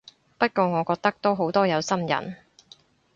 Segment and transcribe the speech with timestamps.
[0.39, 2.35] 不過我覺得都好多有心人